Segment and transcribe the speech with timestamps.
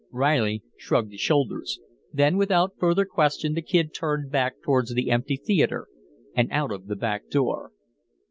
[0.11, 1.79] Reilly shrugged his shoulders,
[2.11, 5.87] then without further question the Kid turned back towards the empty theatre
[6.35, 7.71] and out of the back door.